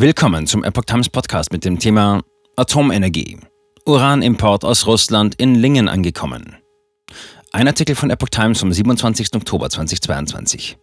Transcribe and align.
Willkommen 0.00 0.46
zum 0.46 0.64
Epoch 0.64 0.86
Times 0.86 1.10
Podcast 1.10 1.52
mit 1.52 1.62
dem 1.66 1.78
Thema 1.78 2.22
Atomenergie. 2.56 3.36
Uranimport 3.84 4.64
aus 4.64 4.86
Russland 4.86 5.34
in 5.34 5.56
Lingen 5.56 5.88
angekommen. 5.88 6.56
Ein 7.52 7.66
Artikel 7.66 7.94
von 7.94 8.08
Epoch 8.08 8.30
Times 8.30 8.60
vom 8.60 8.72
27. 8.72 9.34
Oktober 9.34 9.68
2022. 9.68 10.78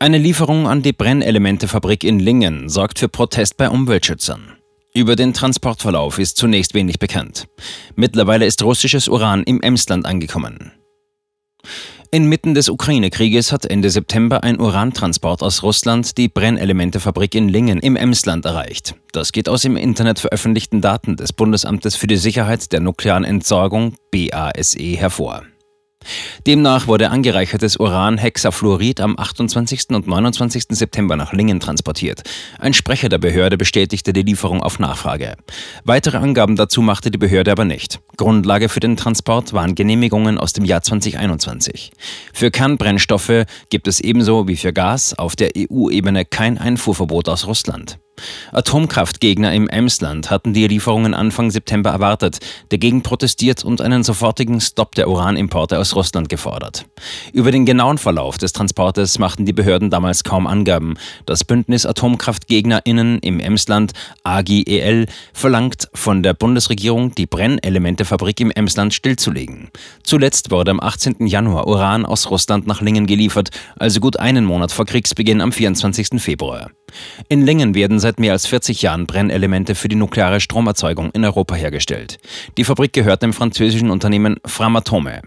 Eine 0.00 0.18
Lieferung 0.18 0.66
an 0.66 0.82
die 0.82 0.92
Brennelementefabrik 0.92 2.02
in 2.02 2.18
Lingen 2.18 2.68
sorgt 2.68 2.98
für 2.98 3.08
Protest 3.08 3.56
bei 3.56 3.70
Umweltschützern. 3.70 4.56
Über 4.92 5.14
den 5.14 5.32
Transportverlauf 5.32 6.18
ist 6.18 6.38
zunächst 6.38 6.74
wenig 6.74 6.98
bekannt. 6.98 7.46
Mittlerweile 7.94 8.46
ist 8.46 8.64
russisches 8.64 9.06
Uran 9.06 9.44
im 9.44 9.60
Emsland 9.60 10.06
angekommen. 10.06 10.72
Inmitten 12.16 12.54
des 12.54 12.70
Ukraine-Krieges 12.70 13.52
hat 13.52 13.66
Ende 13.66 13.90
September 13.90 14.42
ein 14.42 14.58
Urantransport 14.58 15.42
aus 15.42 15.62
Russland 15.62 16.16
die 16.16 16.30
Brennelementefabrik 16.30 17.34
in 17.34 17.50
Lingen 17.50 17.78
im 17.78 17.94
Emsland 17.94 18.46
erreicht. 18.46 18.94
Das 19.12 19.32
geht 19.32 19.50
aus 19.50 19.66
im 19.66 19.76
Internet 19.76 20.18
veröffentlichten 20.18 20.80
Daten 20.80 21.16
des 21.16 21.34
Bundesamtes 21.34 21.94
für 21.94 22.06
die 22.06 22.16
Sicherheit 22.16 22.72
der 22.72 22.80
nuklearen 22.80 23.24
Entsorgung 23.24 23.96
BASE 24.10 24.96
hervor. 24.96 25.42
Demnach 26.46 26.86
wurde 26.86 27.10
angereichertes 27.10 27.76
Uranhexafluorid 27.76 29.00
am 29.00 29.18
28. 29.18 29.90
und 29.90 30.06
29. 30.06 30.64
September 30.70 31.16
nach 31.16 31.32
Lingen 31.32 31.60
transportiert. 31.60 32.22
Ein 32.58 32.74
Sprecher 32.74 33.08
der 33.08 33.18
Behörde 33.18 33.56
bestätigte 33.56 34.12
die 34.12 34.22
Lieferung 34.22 34.62
auf 34.62 34.78
Nachfrage. 34.78 35.36
Weitere 35.84 36.18
Angaben 36.18 36.56
dazu 36.56 36.82
machte 36.82 37.10
die 37.10 37.18
Behörde 37.18 37.52
aber 37.52 37.64
nicht. 37.64 38.00
Grundlage 38.16 38.68
für 38.68 38.80
den 38.80 38.96
Transport 38.96 39.52
waren 39.52 39.74
Genehmigungen 39.74 40.38
aus 40.38 40.52
dem 40.52 40.64
Jahr 40.64 40.82
2021. 40.82 41.92
Für 42.32 42.50
Kernbrennstoffe 42.50 43.44
gibt 43.70 43.88
es 43.88 44.00
ebenso 44.00 44.48
wie 44.48 44.56
für 44.56 44.72
Gas 44.72 45.18
auf 45.18 45.36
der 45.36 45.50
EU-Ebene 45.56 46.24
kein 46.24 46.58
Einfuhrverbot 46.58 47.28
aus 47.28 47.46
Russland. 47.46 47.98
Atomkraftgegner 48.52 49.52
im 49.52 49.68
Emsland 49.68 50.30
hatten 50.30 50.52
die 50.52 50.66
Lieferungen 50.66 51.14
Anfang 51.14 51.50
September 51.50 51.90
erwartet, 51.90 52.38
dagegen 52.70 53.02
protestiert 53.02 53.64
und 53.64 53.80
einen 53.80 54.02
sofortigen 54.02 54.60
Stopp 54.60 54.94
der 54.94 55.08
Uranimporte 55.08 55.78
aus 55.78 55.94
Russland 55.94 56.28
gefordert. 56.28 56.86
Über 57.32 57.50
den 57.50 57.66
genauen 57.66 57.98
Verlauf 57.98 58.38
des 58.38 58.52
Transportes 58.52 59.18
machten 59.18 59.44
die 59.44 59.52
Behörden 59.52 59.90
damals 59.90 60.24
kaum 60.24 60.46
Angaben. 60.46 60.94
Das 61.26 61.44
Bündnis 61.44 61.86
AtomkraftgegnerInnen 61.86 63.18
im 63.18 63.40
Emsland, 63.40 63.92
AGEL, 64.22 65.06
verlangt 65.32 65.88
von 65.94 66.22
der 66.22 66.34
Bundesregierung, 66.34 67.14
die 67.14 67.26
Brennelementefabrik 67.26 68.40
im 68.40 68.50
Emsland 68.50 68.94
stillzulegen. 68.94 69.70
Zuletzt 70.02 70.50
wurde 70.50 70.70
am 70.70 70.80
18. 70.80 71.26
Januar 71.26 71.66
Uran 71.66 72.06
aus 72.06 72.30
Russland 72.30 72.66
nach 72.66 72.80
Lingen 72.80 73.06
geliefert, 73.06 73.50
also 73.78 74.00
gut 74.00 74.18
einen 74.18 74.44
Monat 74.44 74.72
vor 74.72 74.86
Kriegsbeginn 74.86 75.40
am 75.40 75.52
24. 75.52 76.20
Februar. 76.20 76.70
In 77.28 77.44
Lingen 77.44 77.74
werden 77.74 77.98
seit 77.98 78.20
mehr 78.20 78.32
als 78.32 78.46
40 78.46 78.82
Jahren 78.82 79.06
Brennelemente 79.06 79.74
für 79.74 79.88
die 79.88 79.96
nukleare 79.96 80.40
Stromerzeugung 80.40 81.10
in 81.12 81.24
Europa 81.24 81.54
hergestellt. 81.54 82.18
Die 82.56 82.64
Fabrik 82.64 82.92
gehört 82.92 83.22
dem 83.22 83.32
französischen 83.32 83.90
Unternehmen 83.90 84.36
Framatome. 84.44 85.22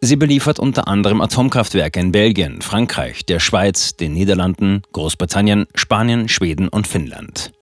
Sie 0.00 0.16
beliefert 0.16 0.58
unter 0.58 0.88
anderem 0.88 1.20
Atomkraftwerke 1.20 2.00
in 2.00 2.10
Belgien, 2.10 2.60
Frankreich, 2.60 3.24
der 3.24 3.38
Schweiz, 3.38 3.94
den 3.94 4.14
Niederlanden, 4.14 4.82
Großbritannien, 4.92 5.66
Spanien, 5.74 6.28
Schweden 6.28 6.68
und 6.68 6.86
Finnland. 6.86 7.52